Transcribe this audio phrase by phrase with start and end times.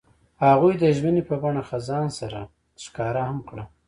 [0.45, 2.39] هغوی د ژمنې په بڼه خزان سره
[2.83, 3.63] ښکاره هم کړه.